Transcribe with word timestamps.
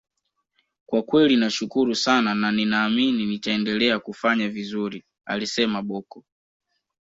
kwa 0.85 1.03
kweli 1.03 1.37
nashukuru 1.37 1.95
sana 1.95 2.35
na 2.35 2.51
ninaamini 2.51 3.25
nitaendelea 3.25 3.99
kufanya 3.99 4.49
vizuri 4.49 5.03
alisema 5.25 5.81
Bocco 5.81 6.23